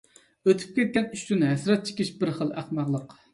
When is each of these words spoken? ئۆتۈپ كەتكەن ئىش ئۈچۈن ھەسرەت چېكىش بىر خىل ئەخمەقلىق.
ئۆتۈپ 0.49 0.71
كەتكەن 0.77 1.05
ئىش 1.09 1.25
ئۈچۈن 1.25 1.43
ھەسرەت 1.49 1.85
چېكىش 1.91 2.11
بىر 2.25 2.33
خىل 2.41 2.57
ئەخمەقلىق. 2.63 3.17